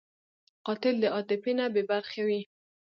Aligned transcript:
قاتل 0.65 0.95
د 1.01 1.05
عاطفې 1.15 1.53
نه 1.59 1.65
بېبرخې 1.73 2.21
وي 2.27 2.41